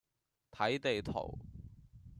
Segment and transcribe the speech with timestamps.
[0.49, 1.37] 睇地圖